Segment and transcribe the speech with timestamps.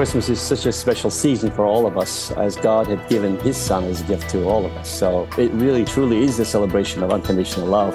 [0.00, 3.54] Christmas is such a special season for all of us, as God had given His
[3.54, 4.88] Son as a gift to all of us.
[4.88, 7.94] So it really, truly is a celebration of unconditional love.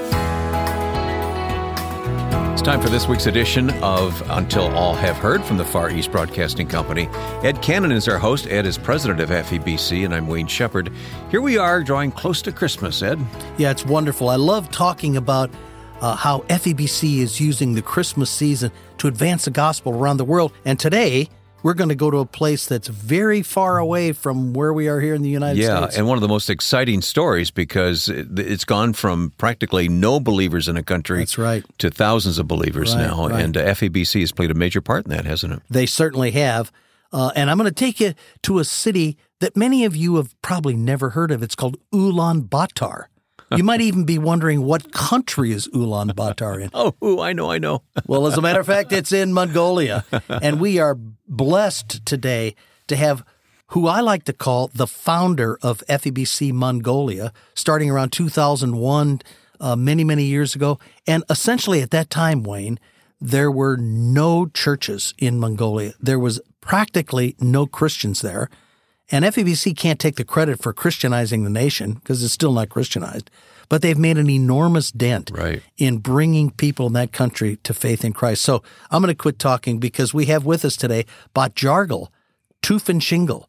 [2.53, 6.11] It's time for this week's edition of Until All Have Heard from the Far East
[6.11, 7.07] Broadcasting Company.
[7.41, 8.45] Ed Cannon is our host.
[8.51, 10.91] Ed is president of FEBC, and I'm Wayne Shepherd.
[11.31, 13.19] Here we are, drawing close to Christmas, Ed.
[13.57, 14.29] Yeah, it's wonderful.
[14.29, 15.49] I love talking about
[16.01, 20.53] uh, how FEBC is using the Christmas season to advance the gospel around the world.
[20.65, 21.29] And today,
[21.65, 24.99] we're going to go to a place that's very far away from where we are
[24.99, 25.95] here in the United yeah, States.
[25.95, 30.67] Yeah, and one of the most exciting stories because it's gone from practically no believers
[30.67, 31.65] in a country that's right.
[31.79, 33.29] to thousands of believers right, now.
[33.29, 33.43] Right.
[33.43, 35.63] And uh, FEBC has played a major part in that, hasn't it?
[35.67, 36.71] They certainly have.
[37.11, 38.13] Uh, and I'm going to take you
[38.43, 41.41] to a city that many of you have probably never heard of.
[41.41, 43.05] It's called Ulaanbaatar.
[43.55, 46.69] You might even be wondering what country is Ulaanbaatar in.
[46.73, 47.83] Oh, ooh, I know, I know.
[48.07, 50.03] well, as a matter of fact, it's in Mongolia.
[50.29, 52.55] And we are blessed today
[52.87, 53.23] to have
[53.67, 59.21] who I like to call the founder of FEBC Mongolia, starting around 2001,
[59.59, 60.79] uh, many, many years ago.
[61.07, 62.79] And essentially at that time, Wayne,
[63.19, 65.93] there were no churches in Mongolia.
[65.99, 68.49] There was practically no Christians there.
[69.11, 73.29] And FEBC can't take the credit for Christianizing the nation because it's still not Christianized,
[73.69, 75.61] but they've made an enormous dent right.
[75.77, 78.41] in bringing people in that country to faith in Christ.
[78.41, 82.07] So I'm going to quit talking because we have with us today Batjargal
[82.63, 83.45] Tuvshintsengel,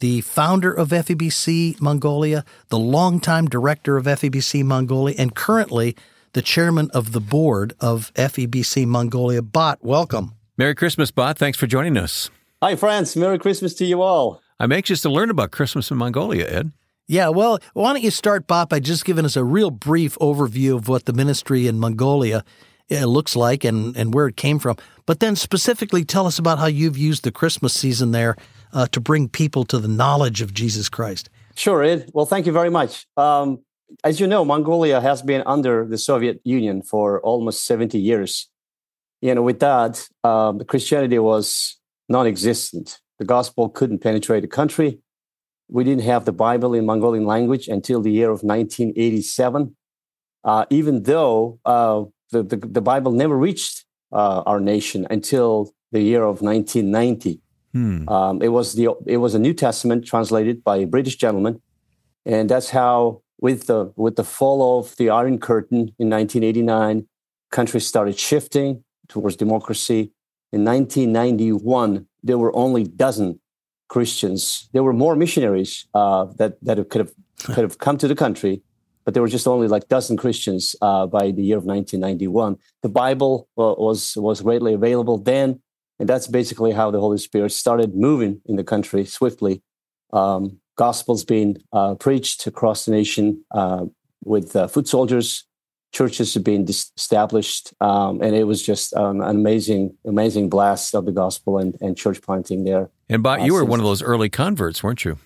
[0.00, 5.96] the founder of FEBC Mongolia, the longtime director of FEBC Mongolia, and currently
[6.34, 9.40] the chairman of the board of FEBC Mongolia.
[9.40, 10.34] Bot, welcome.
[10.58, 11.38] Merry Christmas, Bot.
[11.38, 12.28] Thanks for joining us.
[12.62, 13.16] Hi, friends.
[13.16, 14.42] Merry Christmas to you all.
[14.60, 16.72] I'm anxious to learn about Christmas in Mongolia, Ed.
[17.08, 20.76] Yeah, well, why don't you start, Bob, by just giving us a real brief overview
[20.76, 22.44] of what the ministry in Mongolia
[22.92, 24.76] uh, looks like and, and where it came from.
[25.06, 28.36] But then specifically tell us about how you've used the Christmas season there
[28.74, 31.30] uh, to bring people to the knowledge of Jesus Christ.
[31.56, 32.10] Sure, Ed.
[32.12, 33.06] Well, thank you very much.
[33.16, 33.60] Um,
[34.04, 38.48] as you know, Mongolia has been under the Soviet Union for almost 70 years.
[39.22, 41.78] You know, with that, um, Christianity was
[42.10, 43.00] non existent.
[43.20, 44.98] The gospel couldn't penetrate the country.
[45.68, 49.76] We didn't have the Bible in Mongolian language until the year of 1987,
[50.42, 56.00] uh, even though uh, the, the, the, Bible never reached uh, our nation until the
[56.00, 57.42] year of 1990.
[57.74, 58.08] Hmm.
[58.08, 61.60] Um, it was the it was a New Testament translated by a British gentleman,
[62.24, 67.06] and that's how with the with the fall of the Iron Curtain in 1989,
[67.50, 70.12] countries started shifting towards democracy.
[70.52, 73.40] In 1991, there were only dozen
[73.88, 74.68] Christians.
[74.72, 77.12] There were more missionaries uh, that that could have
[77.44, 78.62] could have come to the country,
[79.04, 82.56] but there were just only like dozen Christians uh, by the year of 1991.
[82.82, 85.60] The Bible uh, was was readily available then,
[85.98, 89.62] and that's basically how the Holy Spirit started moving in the country swiftly.
[90.12, 93.84] Um, gospels being uh, preached across the nation uh,
[94.24, 95.44] with uh, foot soldiers
[95.92, 101.04] churches have been established, um, and it was just um, an amazing, amazing blast of
[101.04, 102.90] the gospel and, and church planting there.
[103.08, 105.18] And but you were one of those early converts, weren't you?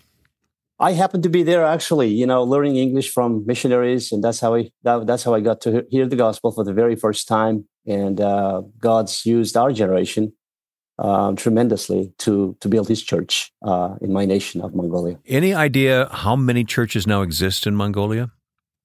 [0.81, 4.55] I happened to be there actually, you know, learning English from missionaries, and that's how
[4.55, 7.67] I that, that's how I got to hear the gospel for the very first time.
[7.87, 10.33] And uh, God's used our generation
[10.99, 15.19] uh, tremendously to to build His church uh, in my nation of Mongolia.
[15.27, 18.33] Any idea how many churches now exist in Mongolia?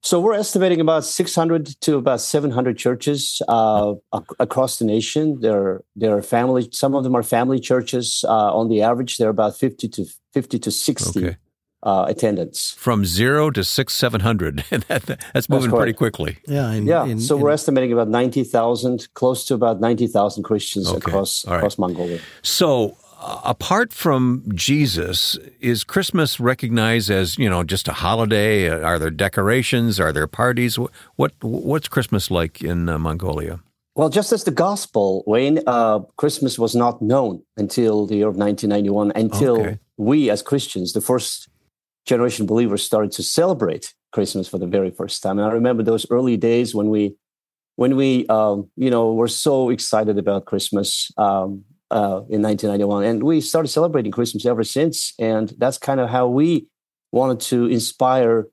[0.02, 5.42] So we're estimating about 600 to about 700 churches uh, ac- across the nation.
[5.42, 6.70] There, there are family.
[6.72, 8.24] Some of them are family churches.
[8.28, 11.38] Uh, on the average, they're about 50 to 50 to 60 okay.
[11.84, 12.76] uh, attendance.
[12.78, 14.64] From zero to six, seven hundred.
[14.70, 16.38] that, that's moving that's pretty quickly.
[16.48, 17.06] Yeah, in, yeah.
[17.06, 20.98] In, so in, we're estimating about 90,000, close to about 90,000 Christians okay.
[20.98, 21.58] across right.
[21.58, 22.20] across Mongolia.
[22.42, 28.70] So apart from Jesus, is Christmas recognized as you know just a holiday?
[28.70, 30.00] Are there decorations?
[30.00, 30.78] Are there parties?
[31.16, 33.60] What what's Christmas like in uh, Mongolia?
[33.96, 38.38] Well, just as the gospel, Wayne, uh, Christmas was not known until the year of
[38.38, 39.80] 1991, until okay.
[39.98, 41.50] we as Christians, the first
[42.06, 45.38] generation believers, started to celebrate Christmas for the very first time.
[45.38, 47.18] And I remember those early days when we,
[47.76, 51.12] when we, um, you know, were so excited about Christmas.
[51.18, 53.04] Um, uh, in 1991.
[53.04, 55.14] And we started celebrating Christmas ever since.
[55.20, 56.68] And that's kind of how we
[57.12, 58.48] wanted to inspire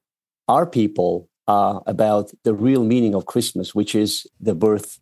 [0.48, 4.98] our people uh, about the real meaning of Christmas, which is the birth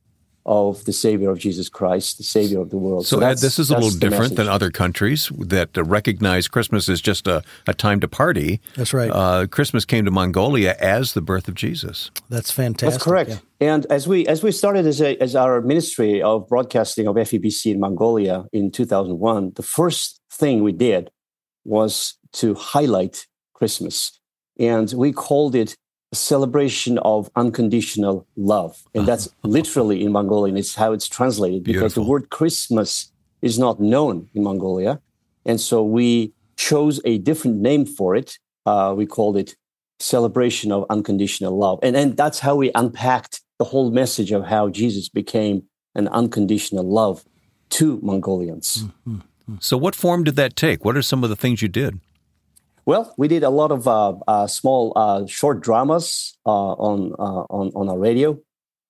[0.47, 3.07] of the Savior of Jesus Christ, the Savior of the world.
[3.07, 6.89] So, so Ed, this is a little different than other countries that uh, recognize Christmas
[6.89, 8.61] as just a, a time to party.
[8.77, 9.11] That's right.
[9.11, 12.11] Uh, Christmas came to Mongolia as the birth of Jesus.
[12.29, 12.91] That's fantastic.
[12.91, 13.31] That's correct.
[13.31, 13.39] Yeah.
[13.61, 17.73] And as we as we started as a, as our ministry of broadcasting of FEBC
[17.73, 21.11] in Mongolia in 2001, the first thing we did
[21.65, 24.21] was to highlight Christmas,
[24.59, 25.77] and we called it
[26.15, 28.83] celebration of unconditional love.
[28.95, 32.05] And that's literally in Mongolian, it's how it's translated because Beautiful.
[32.05, 33.13] the word Christmas
[33.43, 35.01] is not known in Mongolia.
[35.45, 38.39] And so we chose a different name for it.
[38.65, 39.57] Uh, we called it
[39.99, 41.79] celebration of unconditional love.
[41.83, 45.65] And, and that's how we unpacked the whole message of how Jesus became
[45.95, 47.25] an unconditional love
[47.71, 48.85] to Mongolians.
[49.09, 49.57] Mm-hmm.
[49.61, 50.85] So, what form did that take?
[50.85, 52.01] What are some of the things you did?
[52.87, 57.45] Well, we did a lot of uh, uh, small, uh, short dramas uh, on, uh,
[57.49, 58.39] on on our radio,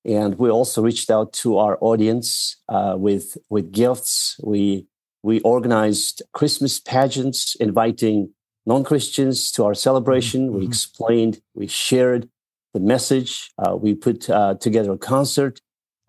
[0.04, 4.36] and we also reached out to our audience uh, with with gifts.
[4.42, 4.88] We
[5.22, 8.34] we organized Christmas pageants, inviting
[8.66, 10.48] non Christians to our celebration.
[10.48, 10.58] Mm-hmm.
[10.58, 12.28] We explained, we shared
[12.72, 13.52] the message.
[13.78, 14.22] we put
[14.60, 15.60] together a concert.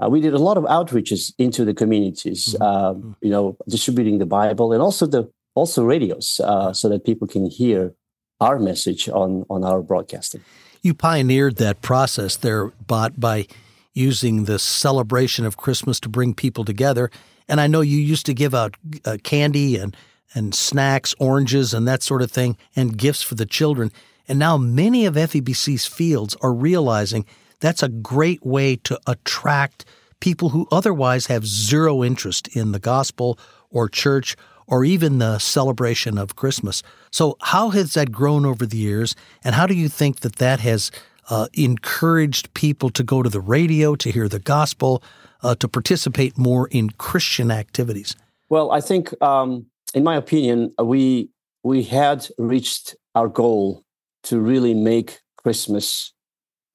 [0.10, 3.12] we did a lot of outreaches into the communities, mm-hmm.
[3.22, 7.50] you know, distributing the Bible and also the also radios uh, so that people can
[7.50, 7.96] hear
[8.40, 10.42] our message on, on our broadcasting.
[10.82, 13.48] You pioneered that process there, Bot, by
[13.94, 17.10] using the celebration of Christmas to bring people together.
[17.48, 18.76] And I know you used to give out
[19.06, 19.96] uh, candy and,
[20.36, 23.92] and snacks, oranges, and that sort of thing, and gifts for the children.
[24.28, 27.26] And now many of FEBC's fields are realizing
[27.62, 29.86] that's a great way to attract
[30.20, 34.36] people who otherwise have zero interest in the gospel or church
[34.68, 36.84] or even the celebration of Christmas.
[37.12, 40.60] So, how has that grown over the years, and how do you think that that
[40.60, 40.92] has
[41.30, 45.04] uh, encouraged people to go to the radio, to hear the gospel,
[45.44, 48.16] uh, to participate more in Christian activities?
[48.50, 51.30] Well, I think, um, in my opinion, we
[51.64, 53.84] we had reached our goal
[54.24, 56.14] to really make Christmas,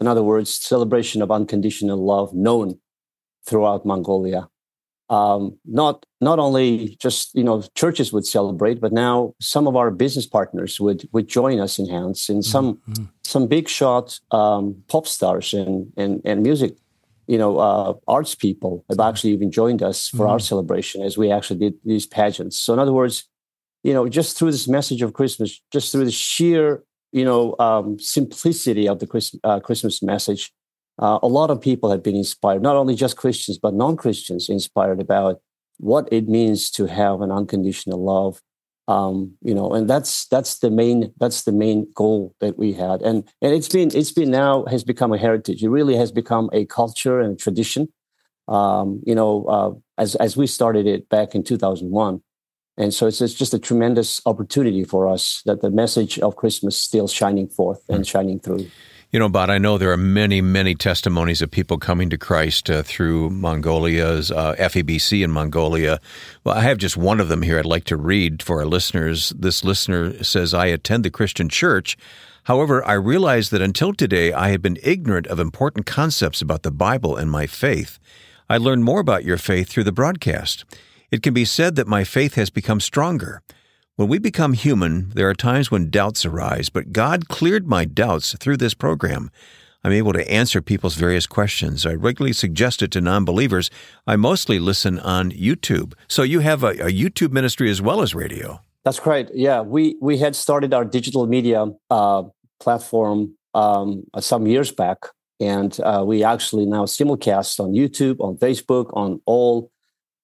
[0.00, 2.80] in other words, celebration of unconditional love, known
[3.44, 4.48] throughout Mongolia
[5.10, 9.90] um, not not only just you know churches would celebrate, but now some of our
[9.90, 13.04] business partners would would join us in hands, and some mm-hmm.
[13.22, 16.76] some big shot um, pop stars and and and music,
[17.26, 20.30] you know, uh, arts people have actually even joined us for mm-hmm.
[20.30, 22.56] our celebration as we actually did these pageants.
[22.56, 23.28] So in other words,
[23.82, 27.98] you know, just through this message of Christmas, just through the sheer you know um,
[27.98, 30.52] simplicity of the Christ, uh, Christmas message
[31.00, 34.48] uh, a lot of people have been inspired, not only just Christians, but non Christians,
[34.48, 35.40] inspired about
[35.78, 38.40] what it means to have an unconditional love.
[38.86, 43.00] Um, you know, and that's that's the main that's the main goal that we had,
[43.02, 45.62] and and it's been it's been now has become a heritage.
[45.62, 47.88] It really has become a culture and a tradition.
[48.48, 52.20] Um, you know, uh, as as we started it back in 2001,
[52.76, 56.76] and so it's, it's just a tremendous opportunity for us that the message of Christmas
[56.76, 58.66] still shining forth and shining through.
[59.12, 62.70] You know, but I know there are many, many testimonies of people coming to Christ
[62.70, 65.98] uh, through Mongolia's uh, FEBC in Mongolia.
[66.44, 69.30] Well, I have just one of them here I'd like to read for our listeners.
[69.30, 71.96] This listener says, I attend the Christian church.
[72.44, 76.70] However, I realize that until today I had been ignorant of important concepts about the
[76.70, 77.98] Bible and my faith.
[78.48, 80.64] I learned more about your faith through the broadcast.
[81.10, 83.42] It can be said that my faith has become stronger.
[84.00, 88.34] When we become human, there are times when doubts arise, but God cleared my doubts
[88.40, 89.30] through this program.
[89.84, 91.84] I'm able to answer people's various questions.
[91.84, 93.68] I regularly suggest it to non believers.
[94.06, 95.92] I mostly listen on YouTube.
[96.08, 98.62] So you have a, a, YouTube ministry as well as radio.
[98.86, 99.32] That's correct.
[99.34, 102.22] Yeah, we, we had started our digital media uh,
[102.58, 104.96] platform um, some years back.
[105.40, 109.70] And uh, we actually now simulcast on YouTube, on Facebook, on all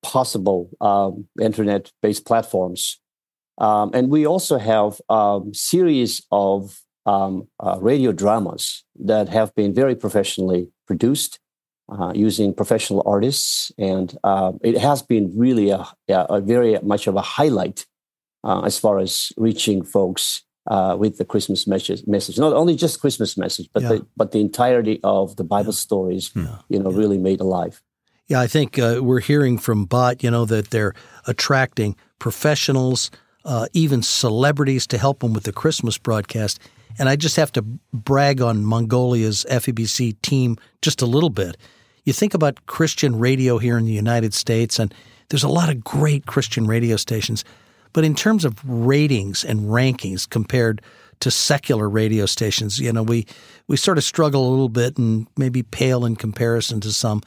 [0.02, 2.98] possible um, internet based platforms.
[3.58, 9.54] Um, and we also have a um, series of um, uh, radio dramas that have
[9.54, 11.38] been very professionally produced
[11.88, 13.72] uh, using professional artists.
[13.78, 17.86] And uh, it has been really a, a, very much of a highlight
[18.44, 22.38] uh, as far as reaching folks uh, with the Christmas message, message.
[22.38, 23.88] Not only just Christmas message, but, yeah.
[23.88, 25.78] the, but the entirety of the Bible yeah.
[25.78, 26.58] stories, yeah.
[26.68, 27.80] you know, really made alive.
[28.26, 30.94] Yeah, I think uh, we're hearing from Bot, you know, that they're
[31.28, 33.12] attracting professionals,
[33.46, 36.58] uh, even celebrities to help them with the Christmas broadcast.
[36.98, 37.62] And I just have to
[37.92, 41.56] brag on Mongolia's FEBC team just a little bit.
[42.04, 44.92] You think about Christian radio here in the United States, and
[45.28, 47.44] there's a lot of great Christian radio stations.
[47.92, 50.82] But in terms of ratings and rankings compared
[51.20, 53.26] to secular radio stations, you know, we,
[53.68, 57.22] we sort of struggle a little bit and maybe pale in comparison to some.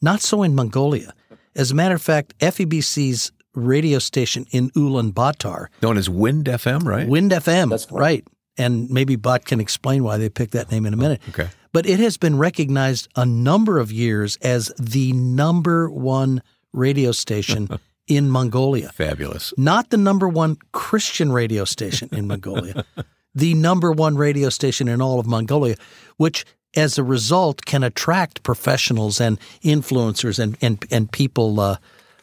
[0.00, 1.12] Not so in Mongolia.
[1.54, 7.08] As a matter of fact, FEBC's radio station in Ulaanbaatar, Known as Wind FM, right?
[7.08, 8.00] Wind FM, That's correct.
[8.00, 8.24] right?
[8.56, 11.20] And maybe Bot can explain why they picked that name in a minute.
[11.28, 11.48] Okay.
[11.72, 17.68] But it has been recognized a number of years as the number one radio station
[18.08, 18.90] in Mongolia.
[18.92, 19.52] Fabulous.
[19.56, 22.84] Not the number one Christian radio station in Mongolia,
[23.34, 25.76] the number one radio station in all of Mongolia,
[26.16, 26.44] which
[26.76, 31.76] as a result can attract professionals and influencers and, and, and people uh,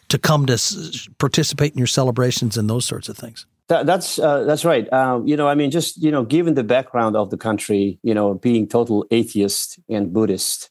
[0.09, 3.45] to come to s- participate in your celebrations and those sorts of things.
[3.67, 4.91] That, that's uh, that's right.
[4.93, 8.13] Um, you know, I mean, just you know, given the background of the country, you
[8.13, 10.69] know, being total atheist and Buddhist,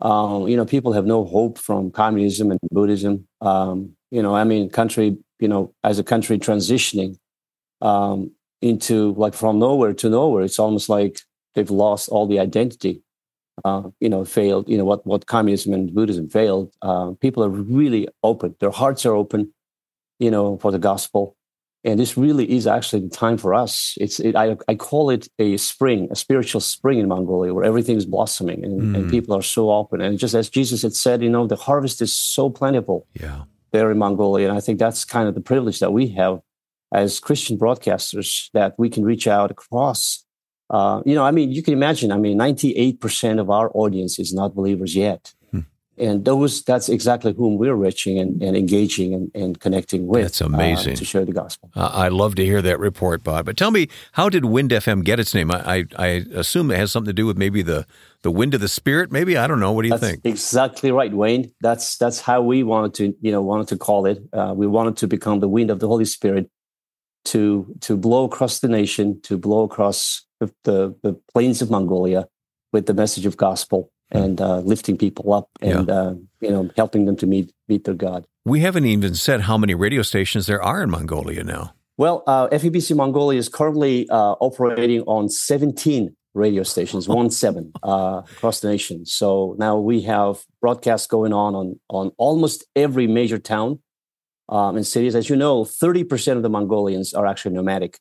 [0.00, 3.26] um, you know, people have no hope from communism and Buddhism.
[3.40, 7.16] Um, you know, I mean, country, you know, as a country transitioning
[7.80, 11.20] um, into like from nowhere to nowhere, it's almost like
[11.54, 13.02] they've lost all the identity.
[13.64, 14.68] Uh, you know, failed.
[14.68, 16.72] You know what what communism and Buddhism failed.
[16.82, 18.54] Uh, people are really open.
[18.60, 19.52] Their hearts are open.
[20.18, 21.36] You know, for the gospel
[21.86, 23.94] and this really is actually the time for us.
[24.00, 27.96] It's it, I, I call it a spring, a spiritual spring in Mongolia, where everything
[27.96, 30.00] is blossoming and, and people are so open.
[30.00, 33.42] And just as Jesus had said, you know, the harvest is so plentiful Yeah.
[33.70, 36.40] there in Mongolia, and I think that's kind of the privilege that we have
[36.92, 40.24] as Christian broadcasters that we can reach out across.
[40.68, 42.10] Uh, you know, I mean, you can imagine.
[42.12, 45.32] I mean, ninety-eight percent of our audience is not believers yet.
[45.98, 50.22] And those, that's exactly whom we're reaching and, and engaging and, and connecting with.
[50.22, 50.92] That's amazing.
[50.92, 51.70] uh, to share the gospel.
[51.74, 53.46] Uh, I love to hear that report, Bob.
[53.46, 55.50] But tell me, how did Wind FM get its name?
[55.50, 57.86] I, I, I assume it has something to do with maybe the,
[58.22, 59.10] the wind of the spirit.
[59.10, 59.72] Maybe I don't know.
[59.72, 60.20] What do you That's think?
[60.24, 61.52] exactly right, Wayne.
[61.62, 64.18] That's that's how we wanted to, you know, wanted to call it.
[64.32, 66.50] Uh, we wanted to become the wind of the Holy Spirit
[67.26, 72.26] to to blow across the nation, to blow across the the, the plains of Mongolia
[72.72, 77.06] with the message of gospel and uh, lifting people up and uh, you know helping
[77.06, 78.26] them to meet meet their God.
[78.44, 81.74] We haven't even said how many radio stations there are in Mongolia now.
[81.98, 88.22] Well, uh, FEBC Mongolia is currently uh, operating on 17 radio stations, one seven uh,
[88.36, 89.06] across the nation.
[89.06, 93.80] So now we have broadcasts going on on, on almost every major town
[94.48, 95.14] um, and cities.
[95.14, 97.98] As you know, 30% of the Mongolians are actually nomadic.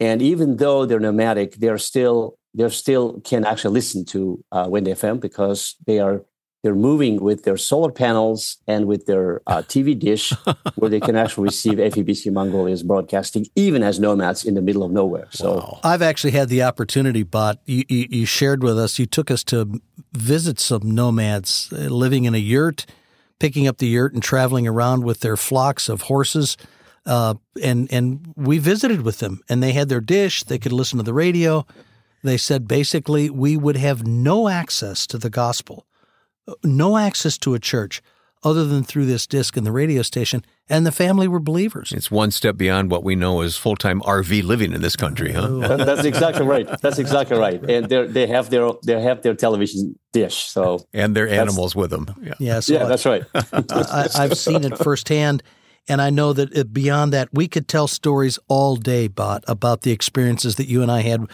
[0.00, 4.86] And even though they're nomadic, they're still they still can actually listen to uh, Wind
[4.86, 6.24] FM because they are
[6.62, 10.32] they're moving with their solar panels and with their uh, TV dish,
[10.76, 14.90] where they can actually receive FEBC Mongolia's broadcasting, even as nomads in the middle of
[14.90, 15.26] nowhere.
[15.28, 17.58] So, I've actually had the opportunity, Bot.
[17.66, 19.78] You, you, you shared with us, you took us to
[20.14, 22.86] visit some nomads uh, living in a yurt,
[23.38, 26.56] picking up the yurt and traveling around with their flocks of horses.
[27.06, 30.42] Uh, and, and we visited with them, and they had their dish.
[30.42, 31.66] They could listen to the radio.
[32.22, 35.86] They said basically we would have no access to the gospel,
[36.62, 38.02] no access to a church
[38.44, 40.44] other than through this disc and the radio station.
[40.68, 41.92] And the family were believers.
[41.92, 45.32] It's one step beyond what we know as full time RV living in this country,
[45.32, 45.76] huh?
[45.76, 46.66] that's exactly right.
[46.80, 47.62] That's exactly right.
[47.68, 50.36] And they they have their they have their television dish.
[50.36, 52.06] So And their animals with them.
[52.22, 52.34] Yeah.
[52.38, 53.24] Yeah, so yeah, that's right.
[53.34, 55.42] I, I've seen it firsthand,
[55.88, 59.82] and I know that uh, beyond that, we could tell stories all day, Bot, about
[59.82, 61.26] the experiences that you and I had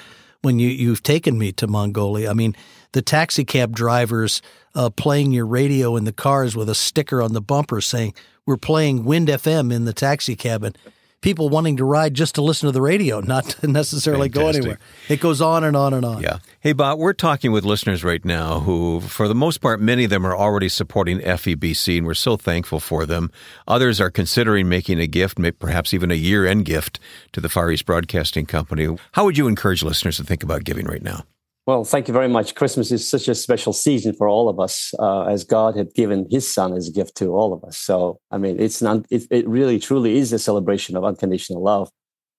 [0.43, 2.31] when you you've taken me to Mongolia.
[2.31, 2.57] I mean,
[2.93, 4.43] the taxi cab drivers
[4.75, 8.15] uh, playing your radio in the cars with a sticker on the bumper saying
[8.47, 10.75] we're playing Wind FM in the taxi cabin.
[11.23, 14.79] People wanting to ride just to listen to the radio, not to necessarily go anywhere.
[15.09, 16.23] It goes on and on and on.
[16.23, 16.39] Yeah.
[16.61, 20.11] Hey, Bob, we're talking with listeners right now who, for the most part, many of
[20.11, 23.31] them are already supporting FEBC, and we're so thankful for them.
[23.69, 26.99] Others are considering making a gift, perhaps even a year end gift
[27.33, 28.97] to the Far East Broadcasting Company.
[29.13, 31.25] How would you encourage listeners to think about giving right now?
[31.71, 32.57] Well, thank you very much.
[32.57, 36.27] Christmas is such a special season for all of us, uh, as God had given
[36.29, 37.79] His Son as a gift to all of us.
[37.79, 39.07] So, I mean, it's not.
[39.09, 41.89] It, it really, truly is a celebration of unconditional love.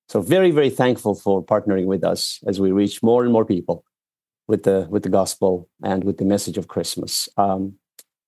[0.09, 3.85] So, very, very thankful for partnering with us as we reach more and more people
[4.49, 7.29] with the with the gospel and with the message of Christmas.
[7.37, 7.75] Um,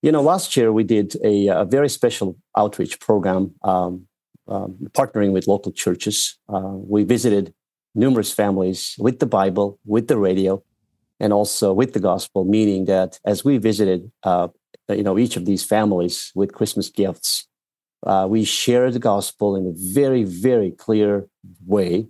[0.02, 4.08] you know, last year we did a, a very special outreach program, um,
[4.48, 6.40] um, partnering with local churches.
[6.48, 7.54] Uh, we visited
[7.94, 10.64] numerous families with the Bible, with the radio
[11.24, 14.50] and also with the gospel, meaning that as we visited, uh,
[14.90, 17.48] you know, each of these families with Christmas gifts,
[18.06, 21.26] uh, we shared the gospel in a very, very clear
[21.66, 22.08] way.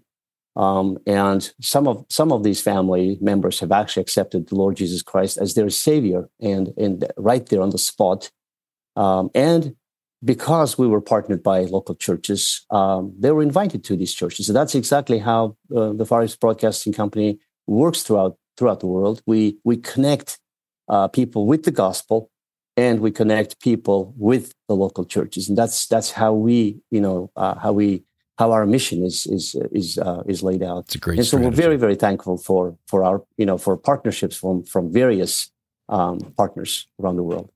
[0.55, 5.03] Um, and some of some of these family members have actually accepted the Lord Jesus
[5.03, 8.31] Christ as their Savior, and and right there on the spot.
[8.95, 9.75] Um, and
[10.23, 14.47] because we were partnered by local churches, um, they were invited to these churches.
[14.47, 19.21] So that's exactly how uh, the Far East Broadcasting Company works throughout throughout the world.
[19.25, 20.39] We we connect
[20.87, 22.29] uh, people with the gospel
[22.75, 27.31] and we connect people with the local churches, and that's that's how we you know
[27.35, 28.03] uh, how we
[28.37, 30.85] how our mission is is is uh, is laid out.
[30.85, 31.19] It's a great.
[31.19, 31.49] And so strategy.
[31.49, 35.51] we're very very thankful for for our you know for partnerships from from various
[35.89, 37.51] um, partners around the world.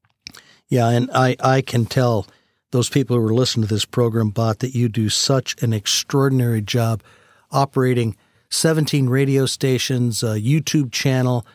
[0.68, 2.27] Yeah, and I I can tell
[2.72, 6.62] those people who are listening to this program, Bot, that you do such an extraordinary
[6.62, 7.01] job
[7.50, 8.16] operating
[8.50, 11.46] 17 radio stations, a YouTube channel,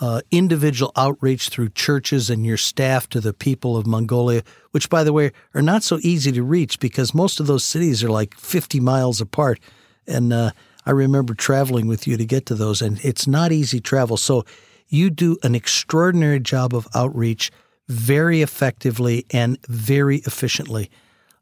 [0.00, 5.02] uh, individual outreach through churches and your staff to the people of Mongolia, which, by
[5.02, 8.36] the way, are not so easy to reach because most of those cities are like
[8.36, 9.58] 50 miles apart.
[10.06, 10.50] And uh,
[10.84, 14.16] I remember traveling with you to get to those, and it's not easy travel.
[14.16, 14.44] So
[14.88, 17.50] you do an extraordinary job of outreach
[17.88, 20.90] very effectively and very efficiently.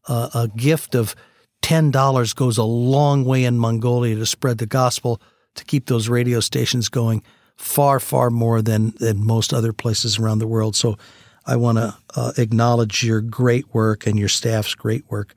[0.07, 1.15] Uh, a gift of
[1.65, 5.21] $10 goes a long way in Mongolia to spread the gospel,
[5.55, 7.23] to keep those radio stations going,
[7.57, 10.77] far, far more than, than most other places around the world.
[10.77, 10.99] So
[11.47, 15.35] I want to uh, acknowledge your great work and your staff's great work.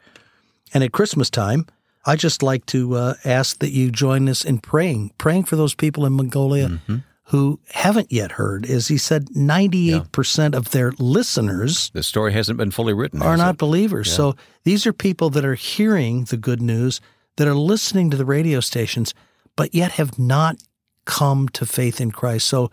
[0.73, 1.65] And at Christmas time,
[2.05, 5.75] I just like to uh, ask that you join us in praying, praying for those
[5.75, 6.97] people in Mongolia Mm-hmm.
[7.31, 8.65] Who haven't yet heard.
[8.65, 13.21] As he said, 98% of their listeners The story hasn't been fully written.
[13.21, 13.57] are not it?
[13.57, 14.11] believers.
[14.11, 17.01] So these are people that are hearing the good news,
[17.35, 19.13] that are listening to the radio stations,
[19.57, 20.57] but yet have not
[21.05, 22.47] come to faith in Christ.
[22.47, 22.71] So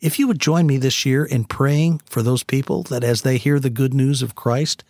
[0.00, 3.36] if you would join me this year in praying for those people that as they
[3.36, 4.84] hear the good news of Christ,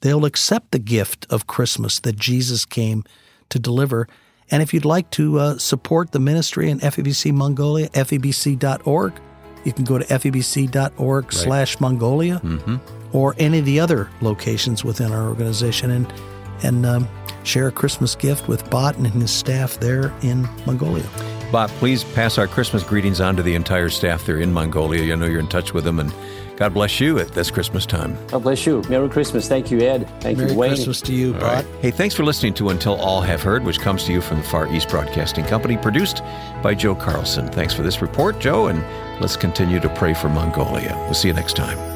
[0.00, 3.04] they'll accept the gift of Christmas that Jesus came
[3.50, 4.08] to deliver.
[4.50, 9.12] And if you'd like to uh, support the ministry in FEBC Mongolia, febc.org,
[9.64, 12.40] you can go to febc.org slash Mongolia
[13.12, 16.12] or any of the other locations within our organization and
[16.62, 17.08] and um,
[17.44, 21.04] share a Christmas gift with Bot and his staff there in Mongolia.
[21.50, 25.12] Bot, please pass our Christmas greetings on to the entire staff there in Mongolia.
[25.12, 26.12] I know you're in touch with them, and
[26.56, 28.16] God bless you at this Christmas time.
[28.28, 28.82] God bless you.
[28.88, 29.48] Merry Christmas.
[29.48, 30.08] Thank you, Ed.
[30.20, 30.70] Thank Merry you, Wayne.
[30.70, 31.64] Christmas to you, All Bot.
[31.64, 31.66] right.
[31.80, 34.44] Hey, thanks for listening to Until All Have Heard, which comes to you from the
[34.44, 36.22] Far East Broadcasting Company, produced
[36.62, 37.48] by Joe Carlson.
[37.48, 38.82] Thanks for this report, Joe, and
[39.20, 40.94] let's continue to pray for Mongolia.
[41.04, 41.93] We'll see you next time.